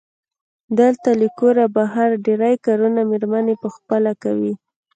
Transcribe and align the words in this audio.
دلته 0.79 1.09
له 1.19 1.27
کوره 1.39 1.65
بهر 1.75 2.09
ډېری 2.25 2.55
کارونه 2.65 3.01
مېرمنې 3.11 3.55
پخپله 3.63 4.11
کوي. 4.23 4.53